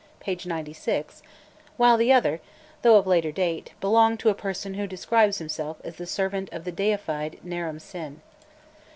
[0.19, 0.35] p.
[0.43, 1.21] 96,
[1.77, 2.41] while the other,
[2.81, 6.63] though of later date, belonged to a person who describes himself as "the servant of
[6.63, 8.19] the deified Naram Sin."